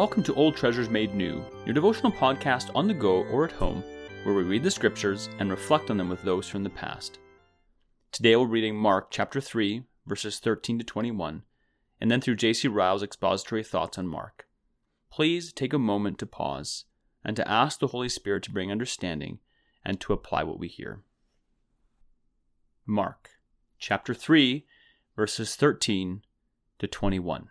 Welcome 0.00 0.22
to 0.22 0.34
Old 0.34 0.56
Treasures 0.56 0.88
Made 0.88 1.14
New, 1.14 1.44
your 1.66 1.74
devotional 1.74 2.10
podcast 2.10 2.70
on 2.74 2.88
the 2.88 2.94
go 2.94 3.24
or 3.24 3.44
at 3.44 3.52
home, 3.52 3.84
where 4.22 4.34
we 4.34 4.44
read 4.44 4.62
the 4.62 4.70
scriptures 4.70 5.28
and 5.38 5.50
reflect 5.50 5.90
on 5.90 5.98
them 5.98 6.08
with 6.08 6.22
those 6.22 6.48
from 6.48 6.64
the 6.64 6.70
past. 6.70 7.18
Today 8.10 8.34
we're 8.34 8.46
reading 8.46 8.74
Mark 8.74 9.10
chapter 9.10 9.42
3, 9.42 9.82
verses 10.06 10.38
13 10.38 10.78
to 10.78 10.84
21, 10.86 11.42
and 12.00 12.10
then 12.10 12.22
through 12.22 12.36
J.C. 12.36 12.66
Ryle's 12.66 13.02
expository 13.02 13.62
thoughts 13.62 13.98
on 13.98 14.06
Mark. 14.06 14.46
Please 15.10 15.52
take 15.52 15.74
a 15.74 15.78
moment 15.78 16.18
to 16.20 16.26
pause 16.26 16.86
and 17.22 17.36
to 17.36 17.46
ask 17.46 17.78
the 17.78 17.88
Holy 17.88 18.08
Spirit 18.08 18.42
to 18.44 18.52
bring 18.52 18.72
understanding 18.72 19.38
and 19.84 20.00
to 20.00 20.14
apply 20.14 20.44
what 20.44 20.58
we 20.58 20.68
hear. 20.68 21.02
Mark 22.86 23.32
chapter 23.78 24.14
3, 24.14 24.64
verses 25.14 25.56
13 25.56 26.22
to 26.78 26.86
21. 26.86 27.50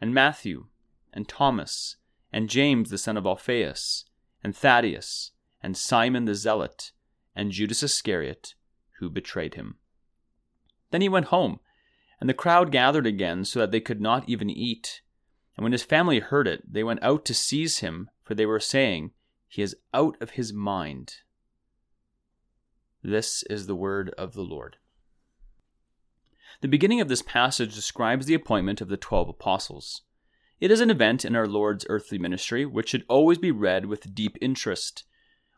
and 0.00 0.14
Matthew, 0.14 0.66
and 1.12 1.28
Thomas, 1.28 1.96
and 2.32 2.48
James 2.48 2.90
the 2.90 2.98
son 2.98 3.16
of 3.16 3.26
Alphaeus, 3.26 4.04
and 4.42 4.54
Thaddeus, 4.54 5.32
and 5.62 5.76
Simon 5.76 6.24
the 6.24 6.34
Zealot, 6.34 6.92
and 7.34 7.50
Judas 7.50 7.82
Iscariot, 7.82 8.54
who 8.98 9.10
betrayed 9.10 9.54
him. 9.54 9.76
Then 10.90 11.00
he 11.00 11.08
went 11.08 11.26
home, 11.26 11.60
and 12.20 12.28
the 12.28 12.34
crowd 12.34 12.72
gathered 12.72 13.06
again 13.06 13.44
so 13.44 13.60
that 13.60 13.70
they 13.70 13.80
could 13.80 14.00
not 14.00 14.28
even 14.28 14.50
eat. 14.50 15.02
And 15.56 15.62
when 15.64 15.72
his 15.72 15.82
family 15.82 16.20
heard 16.20 16.48
it, 16.48 16.72
they 16.72 16.84
went 16.84 17.02
out 17.02 17.24
to 17.26 17.34
seize 17.34 17.78
him, 17.78 18.10
for 18.22 18.34
they 18.34 18.46
were 18.46 18.60
saying, 18.60 19.12
He 19.48 19.62
is 19.62 19.76
out 19.92 20.16
of 20.20 20.30
his 20.30 20.52
mind. 20.52 21.16
This 23.02 23.44
is 23.44 23.66
the 23.66 23.76
word 23.76 24.10
of 24.18 24.34
the 24.34 24.42
Lord. 24.42 24.76
The 26.60 26.66
beginning 26.66 27.00
of 27.00 27.06
this 27.06 27.22
passage 27.22 27.72
describes 27.72 28.26
the 28.26 28.34
appointment 28.34 28.80
of 28.80 28.88
the 28.88 28.96
twelve 28.96 29.28
apostles. 29.28 30.02
It 30.58 30.72
is 30.72 30.80
an 30.80 30.90
event 30.90 31.24
in 31.24 31.36
our 31.36 31.46
Lord's 31.46 31.86
earthly 31.88 32.18
ministry 32.18 32.66
which 32.66 32.88
should 32.88 33.04
always 33.08 33.38
be 33.38 33.52
read 33.52 33.86
with 33.86 34.12
deep 34.12 34.36
interest. 34.40 35.04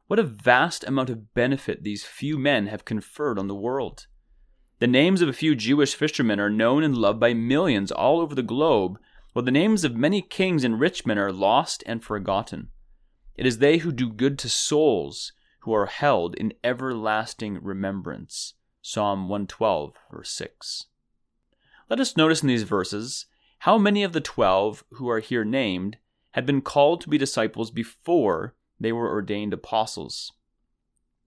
What 0.09 0.19
a 0.19 0.25
vast 0.25 0.85
amount 0.85 1.09
of 1.09 1.33
benefit 1.33 1.85
these 1.85 2.05
few 2.05 2.37
men 2.37 2.67
have 2.67 2.85
conferred 2.85 3.39
on 3.39 3.49
the 3.49 3.55
world. 3.55 4.09
The 4.79 4.87
names 4.87 5.23
of 5.23 5.29
a 5.31 5.33
few 5.33 5.55
Jewish 5.55 5.95
fishermen 5.95 6.39
are 6.39 6.51
known 6.51 6.83
and 6.83 6.95
loved 6.95 7.19
by 7.19 7.33
millions 7.33 7.91
all 7.91 8.21
over 8.21 8.35
the 8.35 8.43
globe, 8.43 8.99
while 9.33 9.45
the 9.45 9.51
names 9.51 9.85
of 9.85 9.97
many 9.97 10.21
kings 10.21 10.65
and 10.65 10.79
rich 10.79 11.07
men 11.07 11.19
are 11.19 11.33
lost 11.33 11.83
and 11.87 12.05
forgotten. 12.05 12.69
It 13.37 13.47
is 13.47 13.57
they 13.57 13.79
who 13.79 13.91
do 13.91 14.13
good 14.13 14.39
to 14.41 14.51
souls 14.51 15.33
who 15.61 15.73
are 15.73 15.87
held 15.87 16.35
in 16.35 16.53
everlasting 16.63 17.59
remembrance. 17.63 18.53
Psalm 18.83 19.31
112, 19.31 19.95
verse 20.11 20.31
6. 20.33 20.89
Let 21.91 21.99
us 21.99 22.17
notice 22.17 22.41
in 22.41 22.47
these 22.47 22.63
verses 22.63 23.27
how 23.59 23.77
many 23.77 24.05
of 24.05 24.13
the 24.13 24.21
twelve 24.21 24.85
who 24.93 25.11
are 25.11 25.19
here 25.19 25.45
named 25.45 25.99
had 26.31 26.47
been 26.47 26.61
called 26.61 27.01
to 27.01 27.09
be 27.09 27.19
disciples 27.19 27.73
before 27.73 28.55
they 28.79 28.93
were 28.93 29.11
ordained 29.11 29.53
apostles. 29.53 30.33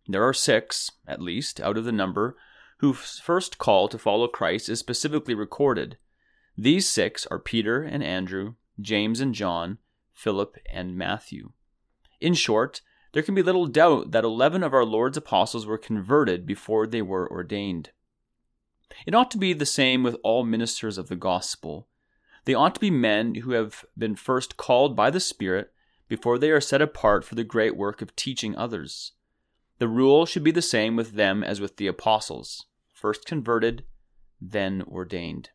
There 0.07 0.23
are 0.23 0.33
six, 0.33 0.89
at 1.05 1.21
least, 1.21 1.59
out 1.59 1.77
of 1.77 1.83
the 1.83 1.91
number, 1.91 2.37
whose 2.77 3.19
first 3.19 3.57
call 3.57 3.89
to 3.89 3.97
follow 3.97 4.29
Christ 4.29 4.69
is 4.69 4.79
specifically 4.79 5.35
recorded. 5.35 5.97
These 6.57 6.89
six 6.89 7.27
are 7.27 7.39
Peter 7.39 7.83
and 7.83 8.01
Andrew, 8.01 8.55
James 8.79 9.19
and 9.19 9.35
John, 9.35 9.79
Philip 10.13 10.57
and 10.71 10.97
Matthew. 10.97 11.51
In 12.21 12.33
short, 12.33 12.81
there 13.11 13.23
can 13.23 13.35
be 13.35 13.43
little 13.43 13.67
doubt 13.67 14.11
that 14.11 14.23
eleven 14.23 14.63
of 14.63 14.73
our 14.73 14.85
Lord's 14.85 15.17
apostles 15.17 15.65
were 15.65 15.77
converted 15.77 16.45
before 16.45 16.87
they 16.87 17.01
were 17.01 17.29
ordained. 17.29 17.91
It 19.05 19.15
ought 19.15 19.31
to 19.31 19.37
be 19.37 19.53
the 19.53 19.65
same 19.65 20.03
with 20.03 20.17
all 20.23 20.43
ministers 20.43 20.97
of 20.97 21.07
the 21.09 21.15
gospel. 21.15 21.87
They 22.45 22.53
ought 22.53 22.75
to 22.75 22.81
be 22.81 22.91
men 22.91 23.35
who 23.35 23.51
have 23.51 23.85
been 23.97 24.15
first 24.15 24.57
called 24.57 24.95
by 24.95 25.09
the 25.09 25.19
Spirit 25.19 25.71
before 26.07 26.37
they 26.37 26.51
are 26.51 26.61
set 26.61 26.81
apart 26.81 27.23
for 27.23 27.35
the 27.35 27.43
great 27.43 27.75
work 27.77 28.01
of 28.01 28.15
teaching 28.15 28.55
others. 28.55 29.13
The 29.79 29.87
rule 29.87 30.25
should 30.25 30.43
be 30.43 30.51
the 30.51 30.61
same 30.61 30.95
with 30.95 31.13
them 31.13 31.43
as 31.43 31.59
with 31.59 31.77
the 31.77 31.87
apostles 31.87 32.65
first 33.03 33.25
converted, 33.25 33.83
then 34.39 34.81
ordained. 34.83 35.49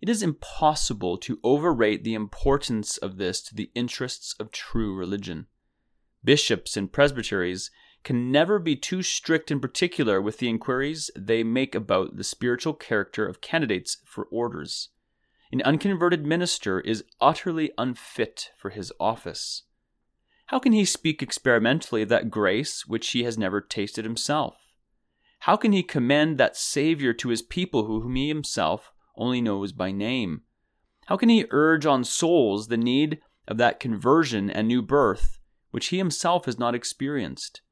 It 0.00 0.08
is 0.08 0.24
impossible 0.24 1.16
to 1.18 1.38
overrate 1.44 2.02
the 2.02 2.14
importance 2.14 2.96
of 2.96 3.16
this 3.16 3.40
to 3.42 3.54
the 3.54 3.70
interests 3.76 4.34
of 4.40 4.50
true 4.50 4.92
religion. 4.92 5.46
Bishops 6.24 6.76
and 6.76 6.92
presbyteries 6.92 7.70
can 8.04 8.30
never 8.30 8.58
be 8.58 8.76
too 8.76 9.02
strict 9.02 9.50
and 9.50 9.60
particular 9.60 10.20
with 10.20 10.38
the 10.38 10.48
inquiries 10.48 11.10
they 11.16 11.42
make 11.42 11.74
about 11.74 12.16
the 12.16 12.24
spiritual 12.24 12.74
character 12.74 13.26
of 13.26 13.40
candidates 13.40 13.96
for 14.04 14.28
orders. 14.30 14.90
An 15.50 15.62
unconverted 15.62 16.26
minister 16.26 16.80
is 16.80 17.04
utterly 17.20 17.72
unfit 17.78 18.50
for 18.56 18.70
his 18.70 18.92
office. 19.00 19.62
How 20.46 20.58
can 20.58 20.72
he 20.72 20.84
speak 20.84 21.22
experimentally 21.22 22.02
of 22.02 22.10
that 22.10 22.30
grace 22.30 22.86
which 22.86 23.10
he 23.10 23.24
has 23.24 23.38
never 23.38 23.60
tasted 23.60 24.04
himself? 24.04 24.56
How 25.40 25.56
can 25.56 25.72
he 25.72 25.82
commend 25.82 26.38
that 26.38 26.56
Savior 26.56 27.12
to 27.14 27.30
his 27.30 27.42
people 27.42 27.84
whom 27.84 28.14
he 28.16 28.28
himself 28.28 28.92
only 29.16 29.40
knows 29.40 29.72
by 29.72 29.92
name? 29.92 30.42
How 31.06 31.16
can 31.16 31.28
he 31.28 31.46
urge 31.50 31.86
on 31.86 32.04
souls 32.04 32.68
the 32.68 32.76
need 32.76 33.20
of 33.46 33.56
that 33.58 33.80
conversion 33.80 34.50
and 34.50 34.68
new 34.68 34.82
birth 34.82 35.38
which 35.70 35.86
he 35.86 35.98
himself 35.98 36.44
has 36.44 36.58
not 36.58 36.74
experienced? 36.74 37.62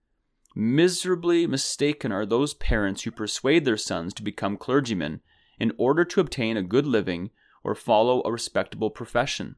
Miserably 0.54 1.46
mistaken 1.46 2.12
are 2.12 2.26
those 2.26 2.54
parents 2.54 3.02
who 3.02 3.10
persuade 3.10 3.64
their 3.64 3.76
sons 3.76 4.12
to 4.14 4.22
become 4.22 4.56
clergymen 4.56 5.20
in 5.58 5.72
order 5.78 6.04
to 6.04 6.20
obtain 6.20 6.56
a 6.56 6.62
good 6.62 6.86
living 6.86 7.30
or 7.64 7.74
follow 7.74 8.22
a 8.24 8.32
respectable 8.32 8.90
profession. 8.90 9.56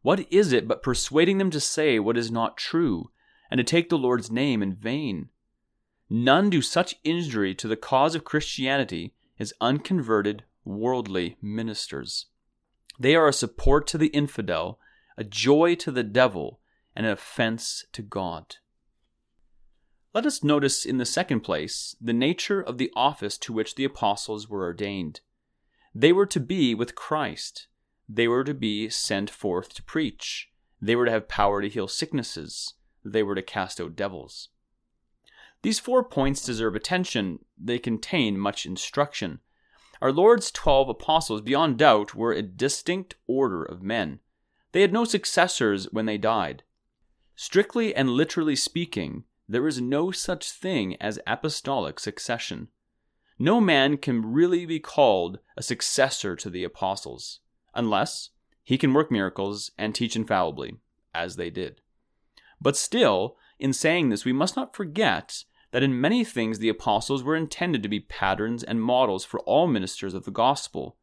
What 0.00 0.26
is 0.32 0.52
it 0.52 0.66
but 0.66 0.82
persuading 0.82 1.38
them 1.38 1.50
to 1.50 1.60
say 1.60 1.98
what 1.98 2.16
is 2.16 2.30
not 2.30 2.56
true 2.56 3.10
and 3.50 3.58
to 3.58 3.64
take 3.64 3.88
the 3.88 3.98
Lord's 3.98 4.30
name 4.30 4.62
in 4.62 4.74
vain? 4.74 5.28
None 6.08 6.50
do 6.50 6.62
such 6.62 6.96
injury 7.04 7.54
to 7.56 7.68
the 7.68 7.76
cause 7.76 8.14
of 8.14 8.24
Christianity 8.24 9.14
as 9.38 9.52
unconverted, 9.60 10.44
worldly 10.64 11.36
ministers. 11.42 12.26
They 12.98 13.14
are 13.14 13.28
a 13.28 13.32
support 13.32 13.86
to 13.88 13.98
the 13.98 14.08
infidel, 14.08 14.78
a 15.16 15.24
joy 15.24 15.74
to 15.76 15.90
the 15.90 16.02
devil, 16.02 16.60
and 16.94 17.06
an 17.06 17.12
offense 17.12 17.84
to 17.92 18.02
God. 18.02 18.56
Let 20.14 20.26
us 20.26 20.44
notice 20.44 20.84
in 20.84 20.98
the 20.98 21.06
second 21.06 21.40
place 21.40 21.96
the 21.98 22.12
nature 22.12 22.60
of 22.60 22.76
the 22.76 22.90
office 22.94 23.38
to 23.38 23.52
which 23.52 23.76
the 23.76 23.84
apostles 23.84 24.46
were 24.46 24.62
ordained. 24.62 25.20
They 25.94 26.12
were 26.12 26.26
to 26.26 26.40
be 26.40 26.74
with 26.74 26.94
Christ. 26.94 27.66
They 28.08 28.28
were 28.28 28.44
to 28.44 28.52
be 28.52 28.90
sent 28.90 29.30
forth 29.30 29.72
to 29.74 29.82
preach. 29.82 30.50
They 30.82 30.96
were 30.96 31.06
to 31.06 31.10
have 31.10 31.28
power 31.28 31.62
to 31.62 31.68
heal 31.68 31.88
sicknesses. 31.88 32.74
They 33.02 33.22
were 33.22 33.34
to 33.34 33.42
cast 33.42 33.80
out 33.80 33.96
devils. 33.96 34.50
These 35.62 35.78
four 35.78 36.04
points 36.04 36.44
deserve 36.44 36.74
attention. 36.74 37.38
They 37.56 37.78
contain 37.78 38.38
much 38.38 38.66
instruction. 38.66 39.40
Our 40.02 40.12
Lord's 40.12 40.50
twelve 40.50 40.88
apostles, 40.88 41.40
beyond 41.40 41.78
doubt, 41.78 42.14
were 42.14 42.32
a 42.32 42.42
distinct 42.42 43.14
order 43.26 43.62
of 43.62 43.82
men. 43.82 44.18
They 44.72 44.82
had 44.82 44.92
no 44.92 45.04
successors 45.04 45.90
when 45.92 46.06
they 46.06 46.18
died. 46.18 46.64
Strictly 47.36 47.94
and 47.94 48.10
literally 48.10 48.56
speaking, 48.56 49.24
there 49.48 49.66
is 49.66 49.80
no 49.80 50.10
such 50.10 50.50
thing 50.50 50.96
as 50.96 51.18
apostolic 51.26 51.98
succession. 51.98 52.68
No 53.38 53.60
man 53.60 53.96
can 53.96 54.32
really 54.32 54.66
be 54.66 54.78
called 54.78 55.38
a 55.56 55.62
successor 55.62 56.36
to 56.36 56.48
the 56.48 56.64
apostles, 56.64 57.40
unless 57.74 58.30
he 58.62 58.78
can 58.78 58.94
work 58.94 59.10
miracles 59.10 59.70
and 59.76 59.94
teach 59.94 60.14
infallibly, 60.14 60.76
as 61.14 61.36
they 61.36 61.50
did. 61.50 61.80
But 62.60 62.76
still, 62.76 63.36
in 63.58 63.72
saying 63.72 64.08
this, 64.08 64.24
we 64.24 64.32
must 64.32 64.56
not 64.56 64.76
forget 64.76 65.44
that 65.72 65.82
in 65.82 66.00
many 66.00 66.22
things 66.22 66.58
the 66.58 66.68
apostles 66.68 67.22
were 67.22 67.34
intended 67.34 67.82
to 67.82 67.88
be 67.88 68.00
patterns 68.00 68.62
and 68.62 68.80
models 68.80 69.24
for 69.24 69.40
all 69.40 69.66
ministers 69.66 70.14
of 70.14 70.24
the 70.24 70.30
gospel. 70.30 70.96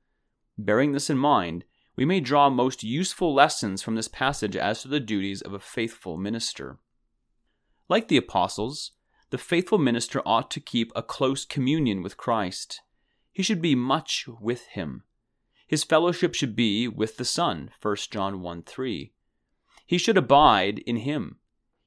Bearing 0.58 0.94
this 0.94 1.10
in 1.10 1.18
mind, 1.18 1.66
we 1.96 2.06
may 2.06 2.22
draw 2.22 2.50
most 2.50 2.84
useful 2.84 3.34
lessons 3.34 3.82
from 3.82 3.96
this 3.96 4.08
passage 4.08 4.56
as 4.56 4.82
to 4.82 4.88
the 4.88 5.02
duties 5.02 5.42
of 5.42 5.54
a 5.54 5.60
faithful 5.60 6.18
minister. 6.18 6.78
Like 7.90 8.08
the 8.08 8.18
apostles, 8.18 8.92
the 9.32 9.40
faithful 9.40 9.80
minister 9.80 10.22
ought 10.26 10.52
to 10.52 10.60
keep 10.60 10.92
a 10.96 11.02
close 11.04 11.44
communion 11.44 12.04
with 12.04 12.18
Christ. 12.18 12.82
He 13.34 13.42
should 13.42 13.62
be 13.62 13.76
much 13.76 14.28
with 14.40 14.68
him. 14.68 15.04
His 15.68 15.84
fellowship 15.84 16.36
should 16.36 16.56
be 16.56 16.88
with 16.88 17.18
the 17.18 17.26
Son, 17.26 17.72
1 17.82 17.96
John 18.12 18.42
1 18.42 18.64
3. 18.64 19.12
He 19.86 19.98
should 19.98 20.18
abide 20.18 20.80
in 20.80 20.98
him. 20.98 21.38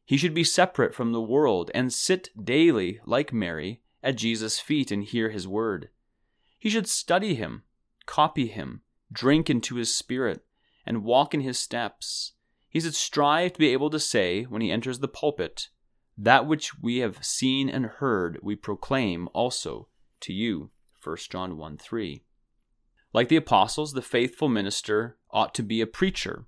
He 0.04 0.16
should 0.16 0.34
be 0.34 0.44
separate 0.44 0.94
from 0.94 1.12
the 1.12 1.20
world 1.20 1.70
and 1.72 1.92
sit 1.92 2.30
daily, 2.44 3.00
like 3.06 3.32
Mary, 3.32 3.80
at 4.02 4.16
Jesus' 4.16 4.58
feet 4.58 4.90
and 4.90 5.04
hear 5.04 5.30
his 5.30 5.46
word. 5.46 5.88
He 6.58 6.68
should 6.68 6.88
study 6.88 7.36
him, 7.36 7.62
copy 8.06 8.48
him, 8.48 8.82
drink 9.12 9.48
into 9.48 9.76
his 9.76 9.94
spirit, 9.94 10.44
and 10.84 11.04
walk 11.04 11.32
in 11.32 11.40
his 11.40 11.58
steps. 11.58 12.32
He 12.68 12.80
should 12.80 12.96
strive 12.96 13.52
to 13.52 13.58
be 13.58 13.68
able 13.68 13.90
to 13.90 14.00
say, 14.00 14.44
when 14.44 14.62
he 14.62 14.70
enters 14.70 14.98
the 14.98 15.08
pulpit, 15.08 15.68
That 16.16 16.46
which 16.46 16.78
we 16.80 16.98
have 16.98 17.24
seen 17.24 17.68
and 17.68 17.86
heard, 17.86 18.38
we 18.42 18.54
proclaim 18.54 19.28
also 19.32 19.88
to 20.20 20.32
you. 20.32 20.70
1 21.02 21.16
John 21.30 21.56
1 21.56 21.78
3. 21.78 22.22
Like 23.12 23.28
the 23.28 23.36
apostles, 23.36 23.92
the 23.92 24.02
faithful 24.02 24.48
minister 24.48 25.18
ought 25.30 25.54
to 25.54 25.62
be 25.62 25.80
a 25.80 25.86
preacher. 25.86 26.46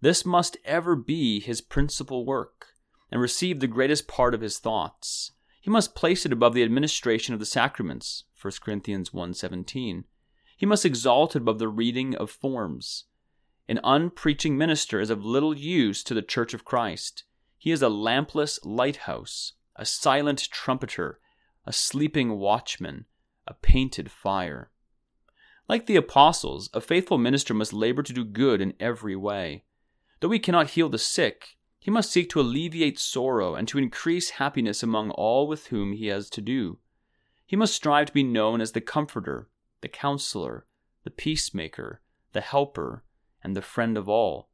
This 0.00 0.24
must 0.24 0.56
ever 0.64 0.94
be 0.94 1.40
his 1.40 1.60
principal 1.60 2.24
work, 2.24 2.68
and 3.10 3.20
receive 3.20 3.60
the 3.60 3.66
greatest 3.66 4.06
part 4.06 4.34
of 4.34 4.40
his 4.40 4.58
thoughts. 4.58 5.32
He 5.60 5.70
must 5.70 5.94
place 5.94 6.24
it 6.24 6.32
above 6.32 6.54
the 6.54 6.62
administration 6.62 7.34
of 7.34 7.40
the 7.40 7.46
sacraments, 7.46 8.24
1 8.40 8.52
Corinthians 8.62 9.10
1.17. 9.10 10.04
He 10.56 10.66
must 10.66 10.84
exalt 10.84 11.34
it 11.34 11.42
above 11.42 11.58
the 11.58 11.68
reading 11.68 12.14
of 12.14 12.30
forms. 12.30 13.04
An 13.68 13.80
unpreaching 13.84 14.56
minister 14.56 15.00
is 15.00 15.10
of 15.10 15.24
little 15.24 15.56
use 15.56 16.02
to 16.04 16.14
the 16.14 16.22
Church 16.22 16.54
of 16.54 16.64
Christ. 16.64 17.24
He 17.58 17.72
is 17.72 17.82
a 17.82 17.88
lampless 17.88 18.60
lighthouse, 18.64 19.54
a 19.76 19.84
silent 19.84 20.48
trumpeter, 20.50 21.20
a 21.66 21.72
sleeping 21.72 22.38
watchman, 22.38 23.06
a 23.46 23.54
painted 23.54 24.10
fire. 24.10 24.70
Like 25.68 25.86
the 25.86 25.96
apostles, 25.96 26.70
a 26.72 26.80
faithful 26.80 27.18
minister 27.18 27.52
must 27.52 27.72
labor 27.72 28.02
to 28.02 28.12
do 28.12 28.24
good 28.24 28.60
in 28.60 28.74
every 28.80 29.16
way. 29.16 29.64
Though 30.20 30.30
he 30.30 30.38
cannot 30.38 30.70
heal 30.70 30.88
the 30.88 30.98
sick, 30.98 31.56
he 31.78 31.90
must 31.90 32.10
seek 32.10 32.30
to 32.30 32.40
alleviate 32.40 32.98
sorrow 32.98 33.54
and 33.54 33.68
to 33.68 33.78
increase 33.78 34.30
happiness 34.30 34.82
among 34.82 35.10
all 35.10 35.46
with 35.46 35.66
whom 35.66 35.92
he 35.92 36.06
has 36.06 36.30
to 36.30 36.40
do. 36.40 36.78
He 37.46 37.56
must 37.56 37.74
strive 37.74 38.06
to 38.06 38.12
be 38.12 38.22
known 38.22 38.60
as 38.60 38.72
the 38.72 38.80
comforter, 38.80 39.48
the 39.80 39.88
counselor, 39.88 40.66
the 41.04 41.10
peacemaker, 41.10 42.00
the 42.32 42.40
helper, 42.40 43.04
and 43.42 43.56
the 43.56 43.62
friend 43.62 43.96
of 43.96 44.08
all. 44.08 44.47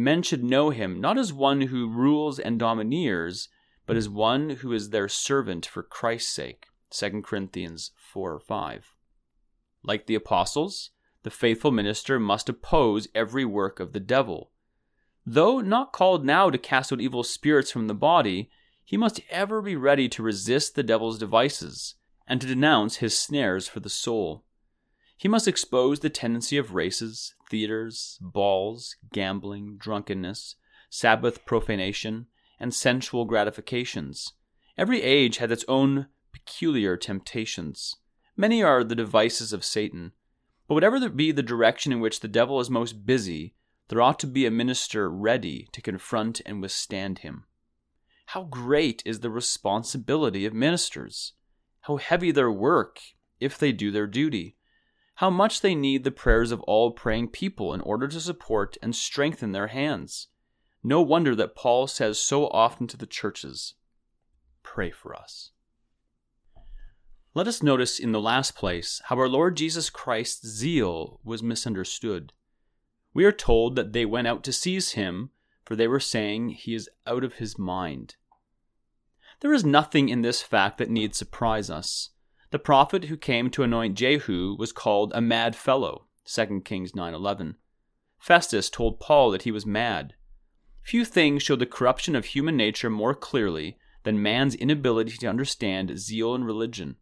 Men 0.00 0.22
should 0.22 0.44
know 0.44 0.70
him 0.70 1.00
not 1.00 1.18
as 1.18 1.32
one 1.32 1.60
who 1.62 1.88
rules 1.88 2.38
and 2.38 2.56
domineers, 2.56 3.48
but 3.84 3.96
as 3.96 4.08
one 4.08 4.50
who 4.50 4.72
is 4.72 4.90
their 4.90 5.08
servant 5.08 5.66
for 5.66 5.82
Christ's 5.82 6.32
sake. 6.32 6.66
2 6.90 7.22
Corinthians 7.22 7.90
4 7.96 8.34
or 8.34 8.38
5. 8.38 8.94
Like 9.82 10.06
the 10.06 10.14
apostles, 10.14 10.90
the 11.24 11.32
faithful 11.32 11.72
minister 11.72 12.20
must 12.20 12.48
oppose 12.48 13.08
every 13.12 13.44
work 13.44 13.80
of 13.80 13.92
the 13.92 13.98
devil. 13.98 14.52
Though 15.26 15.60
not 15.60 15.92
called 15.92 16.24
now 16.24 16.48
to 16.48 16.58
cast 16.58 16.92
out 16.92 17.00
evil 17.00 17.24
spirits 17.24 17.72
from 17.72 17.88
the 17.88 17.92
body, 17.92 18.50
he 18.84 18.96
must 18.96 19.20
ever 19.30 19.60
be 19.60 19.74
ready 19.74 20.08
to 20.10 20.22
resist 20.22 20.76
the 20.76 20.84
devil's 20.84 21.18
devices 21.18 21.96
and 22.24 22.40
to 22.40 22.46
denounce 22.46 22.98
his 22.98 23.18
snares 23.18 23.66
for 23.66 23.80
the 23.80 23.90
soul. 23.90 24.44
He 25.16 25.26
must 25.26 25.48
expose 25.48 25.98
the 25.98 26.08
tendency 26.08 26.56
of 26.56 26.72
races, 26.72 27.34
theaters, 27.48 28.18
balls, 28.20 28.96
gambling, 29.12 29.76
drunkenness, 29.78 30.56
Sabbath 30.90 31.44
profanation, 31.44 32.26
and 32.60 32.74
sensual 32.74 33.24
gratifications. 33.24 34.32
Every 34.76 35.02
age 35.02 35.38
has 35.38 35.50
its 35.50 35.64
own 35.68 36.06
peculiar 36.32 36.96
temptations. 36.96 37.96
Many 38.36 38.62
are 38.62 38.84
the 38.84 38.94
devices 38.94 39.52
of 39.52 39.64
Satan. 39.64 40.12
But 40.66 40.74
whatever 40.74 41.08
be 41.08 41.32
the 41.32 41.42
direction 41.42 41.92
in 41.92 42.00
which 42.00 42.20
the 42.20 42.28
devil 42.28 42.60
is 42.60 42.70
most 42.70 43.06
busy, 43.06 43.54
there 43.88 44.02
ought 44.02 44.18
to 44.20 44.26
be 44.26 44.44
a 44.44 44.50
minister 44.50 45.10
ready 45.10 45.68
to 45.72 45.80
confront 45.80 46.42
and 46.44 46.60
withstand 46.60 47.20
him. 47.20 47.44
How 48.26 48.44
great 48.44 49.02
is 49.06 49.20
the 49.20 49.30
responsibility 49.30 50.44
of 50.44 50.52
ministers! 50.52 51.32
How 51.82 51.96
heavy 51.96 52.30
their 52.30 52.52
work 52.52 53.00
if 53.40 53.56
they 53.56 53.72
do 53.72 53.90
their 53.90 54.06
duty! 54.06 54.57
How 55.18 55.30
much 55.30 55.62
they 55.62 55.74
need 55.74 56.04
the 56.04 56.12
prayers 56.12 56.52
of 56.52 56.60
all 56.60 56.92
praying 56.92 57.30
people 57.30 57.74
in 57.74 57.80
order 57.80 58.06
to 58.06 58.20
support 58.20 58.76
and 58.80 58.94
strengthen 58.94 59.50
their 59.50 59.66
hands! 59.66 60.28
No 60.84 61.02
wonder 61.02 61.34
that 61.34 61.56
Paul 61.56 61.88
says 61.88 62.20
so 62.20 62.46
often 62.50 62.86
to 62.86 62.96
the 62.96 63.04
churches, 63.04 63.74
Pray 64.62 64.92
for 64.92 65.16
us. 65.16 65.50
Let 67.34 67.48
us 67.48 67.64
notice 67.64 67.98
in 67.98 68.12
the 68.12 68.20
last 68.20 68.54
place 68.54 69.02
how 69.06 69.18
our 69.18 69.28
Lord 69.28 69.56
Jesus 69.56 69.90
Christ's 69.90 70.46
zeal 70.46 71.18
was 71.24 71.42
misunderstood. 71.42 72.32
We 73.12 73.24
are 73.24 73.32
told 73.32 73.74
that 73.74 73.92
they 73.92 74.06
went 74.06 74.28
out 74.28 74.44
to 74.44 74.52
seize 74.52 74.92
him, 74.92 75.30
for 75.64 75.74
they 75.74 75.88
were 75.88 75.98
saying 75.98 76.50
he 76.50 76.76
is 76.76 76.88
out 77.08 77.24
of 77.24 77.34
his 77.34 77.58
mind. 77.58 78.14
There 79.40 79.52
is 79.52 79.64
nothing 79.64 80.10
in 80.10 80.22
this 80.22 80.42
fact 80.42 80.78
that 80.78 80.90
need 80.90 81.16
surprise 81.16 81.70
us. 81.70 82.10
The 82.50 82.58
prophet 82.58 83.04
who 83.04 83.18
came 83.18 83.50
to 83.50 83.62
anoint 83.62 83.98
Jehu 83.98 84.56
was 84.58 84.72
called 84.72 85.12
a 85.14 85.20
mad 85.20 85.54
fellow, 85.54 86.06
2 86.24 86.62
Kings 86.64 86.92
9:11. 86.92 87.56
Festus 88.18 88.70
told 88.70 89.00
Paul 89.00 89.30
that 89.30 89.42
he 89.42 89.50
was 89.50 89.66
mad. 89.66 90.14
Few 90.80 91.04
things 91.04 91.42
show 91.42 91.56
the 91.56 91.66
corruption 91.66 92.16
of 92.16 92.24
human 92.24 92.56
nature 92.56 92.88
more 92.88 93.14
clearly 93.14 93.76
than 94.04 94.22
man's 94.22 94.54
inability 94.54 95.18
to 95.18 95.26
understand 95.26 95.98
zeal 95.98 96.34
in 96.34 96.42
religion. 96.42 96.96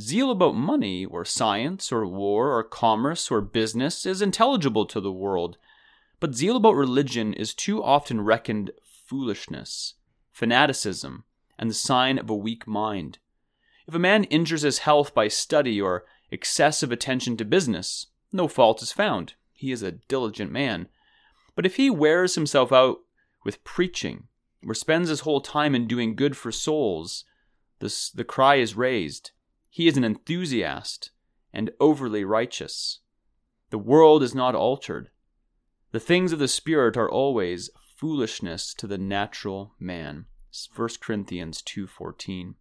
Zeal 0.00 0.32
about 0.32 0.56
money, 0.56 1.04
or 1.04 1.24
science, 1.24 1.92
or 1.92 2.04
war, 2.04 2.56
or 2.58 2.64
commerce, 2.64 3.30
or 3.30 3.40
business 3.40 4.04
is 4.04 4.20
intelligible 4.20 4.86
to 4.86 5.00
the 5.00 5.12
world, 5.12 5.56
but 6.18 6.34
zeal 6.34 6.56
about 6.56 6.74
religion 6.74 7.32
is 7.32 7.54
too 7.54 7.80
often 7.80 8.22
reckoned 8.22 8.72
foolishness, 8.82 9.94
fanaticism, 10.32 11.22
and 11.56 11.70
the 11.70 11.74
sign 11.74 12.18
of 12.18 12.28
a 12.28 12.34
weak 12.34 12.66
mind. 12.66 13.18
If 13.86 13.94
a 13.94 13.98
man 13.98 14.24
injures 14.24 14.62
his 14.62 14.80
health 14.80 15.14
by 15.14 15.28
study 15.28 15.80
or 15.80 16.04
excessive 16.30 16.90
attention 16.90 17.36
to 17.36 17.44
business, 17.44 18.06
no 18.32 18.48
fault 18.48 18.82
is 18.82 18.92
found. 18.92 19.34
He 19.52 19.72
is 19.72 19.82
a 19.82 19.92
diligent 19.92 20.50
man. 20.50 20.88
But 21.54 21.66
if 21.66 21.76
he 21.76 21.90
wears 21.90 22.34
himself 22.34 22.72
out 22.72 22.98
with 23.44 23.62
preaching, 23.64 24.28
or 24.66 24.74
spends 24.74 25.08
his 25.08 25.20
whole 25.20 25.40
time 25.40 25.74
in 25.74 25.86
doing 25.86 26.16
good 26.16 26.36
for 26.36 26.50
souls, 26.50 27.24
this, 27.78 28.10
the 28.10 28.24
cry 28.24 28.56
is 28.56 28.74
raised 28.74 29.32
he 29.74 29.88
is 29.88 29.96
an 29.96 30.04
enthusiast 30.04 31.10
and 31.52 31.72
overly 31.80 32.24
righteous. 32.24 33.00
The 33.70 33.78
world 33.78 34.22
is 34.22 34.32
not 34.32 34.54
altered. 34.54 35.10
The 35.90 35.98
things 35.98 36.30
of 36.30 36.38
the 36.38 36.46
Spirit 36.46 36.96
are 36.96 37.10
always 37.10 37.70
foolishness 37.96 38.72
to 38.74 38.86
the 38.86 38.98
natural 38.98 39.74
man. 39.80 40.26
1 40.72 41.00
Corinthians 41.00 41.60
2:14. 41.60 42.54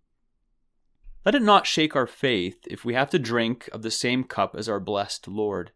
Let 1.25 1.35
it 1.35 1.41
not 1.41 1.65
shake 1.65 1.95
our 1.95 2.07
faith 2.07 2.59
if 2.67 2.83
we 2.83 2.95
have 2.95 3.09
to 3.11 3.19
drink 3.19 3.69
of 3.71 3.81
the 3.81 3.91
same 3.91 4.25
cup 4.25 4.55
as 4.57 4.67
our 4.67 4.79
blessed 4.79 5.27
Lord. 5.27 5.71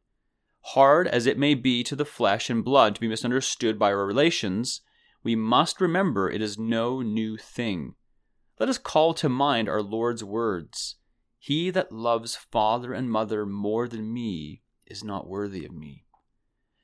Hard 0.62 1.08
as 1.08 1.26
it 1.26 1.38
may 1.38 1.54
be 1.54 1.84
to 1.84 1.96
the 1.96 2.04
flesh 2.04 2.50
and 2.50 2.66
blood 2.66 2.96
to 2.96 3.02
be 3.02 3.08
misunderstood 3.08 3.80
by 3.80 3.94
our 3.94 4.06
relations, 4.06 4.82
we 5.24 5.36
must 5.36 5.80
remember 5.80 6.30
it 6.30 6.42
is 6.42 6.58
no 6.58 7.02
new 7.02 7.38
thing. 7.38 7.96
Let 8.60 8.68
us 8.68 8.78
call 8.78 9.14
to 9.16 9.30
mind 9.30 9.70
our 9.70 9.82
Lord's 9.82 10.24
words. 10.24 10.96
He 11.40 11.70
that 11.70 11.94
loves 11.94 12.36
father 12.36 12.92
and 12.92 13.10
mother 13.10 13.46
more 13.46 13.88
than 13.88 14.14
me 14.14 14.64
is 14.86 15.04
not 15.04 15.30
worthy 15.30 15.66
of 15.66 15.72
me. 15.72 16.04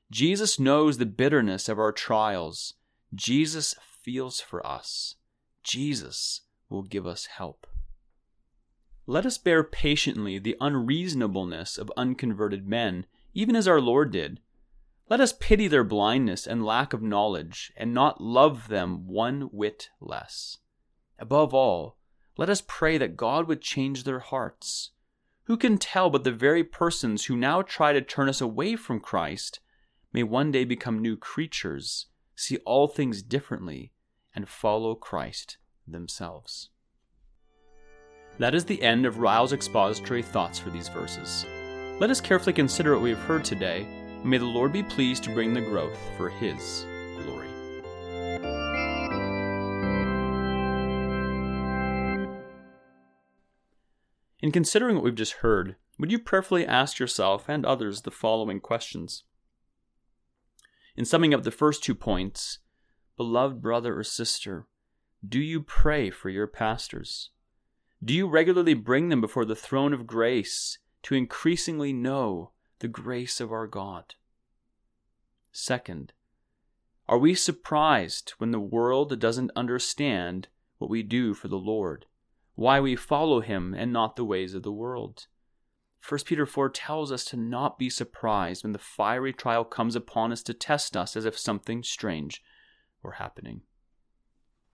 Jesus 0.09 0.59
knows 0.59 0.97
the 0.97 1.05
bitterness 1.05 1.67
of 1.67 1.79
our 1.79 1.91
trials. 1.91 2.75
Jesus 3.13 3.75
feels 4.03 4.39
for 4.39 4.65
us. 4.65 5.15
Jesus 5.63 6.41
will 6.69 6.83
give 6.83 7.05
us 7.05 7.25
help. 7.25 7.67
Let 9.05 9.25
us 9.25 9.37
bear 9.37 9.63
patiently 9.63 10.39
the 10.39 10.55
unreasonableness 10.61 11.77
of 11.77 11.91
unconverted 11.97 12.67
men, 12.67 13.05
even 13.33 13.55
as 13.55 13.67
our 13.67 13.81
Lord 13.81 14.11
did. 14.11 14.39
Let 15.09 15.19
us 15.19 15.33
pity 15.33 15.67
their 15.67 15.83
blindness 15.83 16.47
and 16.47 16.65
lack 16.65 16.93
of 16.93 17.01
knowledge, 17.01 17.73
and 17.75 17.93
not 17.93 18.21
love 18.21 18.69
them 18.69 19.05
one 19.05 19.41
whit 19.51 19.89
less. 19.99 20.59
Above 21.19 21.53
all, 21.53 21.97
let 22.37 22.49
us 22.49 22.63
pray 22.65 22.97
that 22.97 23.17
God 23.17 23.47
would 23.47 23.61
change 23.61 24.03
their 24.05 24.19
hearts. 24.19 24.91
Who 25.43 25.57
can 25.57 25.77
tell 25.77 26.09
but 26.09 26.23
the 26.23 26.31
very 26.31 26.63
persons 26.63 27.25
who 27.25 27.35
now 27.35 27.61
try 27.61 27.91
to 27.91 28.01
turn 28.01 28.29
us 28.29 28.39
away 28.39 28.77
from 28.77 29.01
Christ 29.01 29.59
may 30.13 30.23
one 30.23 30.51
day 30.51 30.63
become 30.63 30.99
new 30.99 31.17
creatures, 31.17 32.07
see 32.35 32.57
all 32.65 32.87
things 32.87 33.21
differently, 33.21 33.91
and 34.33 34.47
follow 34.47 34.95
Christ 34.95 35.57
themselves? 35.85 36.69
That 38.39 38.55
is 38.55 38.65
the 38.65 38.81
end 38.81 39.05
of 39.05 39.19
Ryle's 39.19 39.53
expository 39.53 40.23
thoughts 40.23 40.57
for 40.57 40.71
these 40.71 40.89
verses. 40.89 41.45
Let 41.99 42.09
us 42.09 42.19
carefully 42.19 42.53
consider 42.53 42.93
what 42.93 43.03
we 43.03 43.11
have 43.11 43.19
heard 43.19 43.45
today, 43.45 43.85
and 44.21 44.25
may 44.25 44.39
the 44.39 44.45
Lord 44.45 44.73
be 44.73 44.81
pleased 44.81 45.23
to 45.25 45.33
bring 45.33 45.53
the 45.53 45.61
growth 45.61 45.97
for 46.17 46.29
His 46.29 46.85
glory. 47.21 47.47
In 54.39 54.51
considering 54.51 54.95
what 54.95 55.03
we've 55.03 55.13
just 55.13 55.33
heard, 55.33 55.75
would 55.99 56.11
you 56.11 56.17
prayerfully 56.17 56.65
ask 56.65 56.97
yourself 56.97 57.47
and 57.47 57.63
others 57.63 58.01
the 58.01 58.11
following 58.11 58.59
questions? 58.59 59.25
In 60.97 61.05
summing 61.05 61.35
up 61.35 61.43
the 61.43 61.51
first 61.51 61.83
two 61.83 61.95
points, 61.95 62.59
beloved 63.15 63.61
brother 63.61 63.97
or 63.97 64.03
sister, 64.03 64.65
do 65.25 65.39
you 65.39 65.61
pray 65.61 66.09
for 66.09 66.29
your 66.29 66.47
pastors? 66.47 67.29
Do 68.03 68.13
you 68.13 68.27
regularly 68.27 68.73
bring 68.73 69.09
them 69.09 69.21
before 69.21 69.45
the 69.45 69.55
throne 69.55 69.93
of 69.93 70.07
grace 70.07 70.77
to 71.03 71.15
increasingly 71.15 71.93
know 71.93 72.51
the 72.79 72.89
grace 72.89 73.39
of 73.39 73.51
our 73.51 73.65
God? 73.65 74.15
Second, 75.53 76.11
are 77.07 77.17
we 77.17 77.33
surprised 77.33 78.31
when 78.39 78.51
the 78.51 78.59
world 78.59 79.17
doesn't 79.19 79.51
understand 79.55 80.49
what 80.79 80.89
we 80.89 81.01
do 81.01 81.33
for 81.33 81.47
the 81.47 81.55
Lord, 81.55 82.05
why 82.55 82.81
we 82.81 82.95
follow 82.97 83.39
Him 83.39 83.73
and 83.73 83.93
not 83.93 84.15
the 84.15 84.25
ways 84.25 84.53
of 84.53 84.63
the 84.63 84.71
world? 84.71 85.27
1 86.05 86.21
Peter 86.25 86.45
4 86.45 86.69
tells 86.69 87.09
us 87.09 87.23
to 87.25 87.37
not 87.37 87.79
be 87.79 87.89
surprised 87.89 88.63
when 88.63 88.73
the 88.73 88.79
fiery 88.79 89.31
trial 89.31 89.63
comes 89.63 89.95
upon 89.95 90.33
us 90.33 90.43
to 90.43 90.53
test 90.53 90.97
us 90.97 91.15
as 91.15 91.23
if 91.23 91.37
something 91.37 91.83
strange 91.83 92.43
were 93.01 93.13
happening. 93.13 93.61